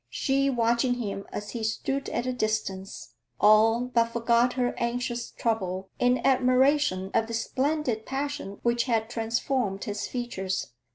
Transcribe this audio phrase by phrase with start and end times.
[0.09, 5.91] She, watching him as he stood at a distance, all but forgot her anxious trouble
[5.99, 10.73] in admiration of the splendid passion which had transformed his features.